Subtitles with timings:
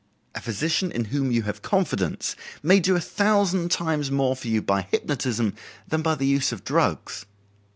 [0.33, 4.59] A physician in whom you have confidence may do a thousand times more for you
[4.59, 5.53] by hypnotism
[5.87, 7.27] than by the use of drugs.